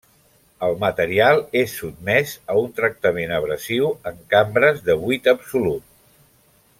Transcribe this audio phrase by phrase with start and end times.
[0.67, 5.89] El material és sotmès a un tractament abrasiu en cambres de buit absolut.